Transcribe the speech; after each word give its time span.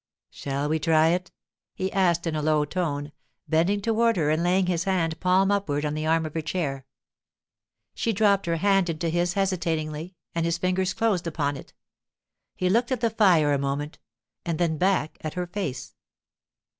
'Shall 0.31 0.67
we 0.67 0.79
try 0.79 1.09
it?' 1.09 1.31
he 1.75 1.93
asked 1.93 2.25
in 2.25 2.35
a 2.35 2.41
low 2.41 2.65
tone, 2.65 3.11
bending 3.47 3.79
toward 3.81 4.15
her 4.15 4.31
and 4.31 4.41
laying 4.41 4.65
his 4.65 4.85
hand 4.85 5.19
palm 5.19 5.51
upward 5.51 5.85
on 5.85 5.93
the 5.93 6.07
arm 6.07 6.25
of 6.25 6.33
her 6.33 6.41
chair. 6.41 6.87
She 7.93 8.11
dropped 8.11 8.47
her 8.47 8.55
hand 8.55 8.89
into 8.89 9.09
his 9.09 9.33
hesitatingly, 9.33 10.15
and 10.33 10.43
his 10.43 10.57
fingers 10.57 10.95
closed 10.95 11.27
upon 11.27 11.55
it. 11.55 11.73
He 12.55 12.67
looked 12.67 12.91
at 12.91 13.01
the 13.01 13.11
fire 13.11 13.53
a 13.53 13.59
moment, 13.59 13.99
and 14.43 14.57
then 14.57 14.79
back 14.79 15.19
in 15.23 15.29
her 15.33 15.45
face. 15.45 15.93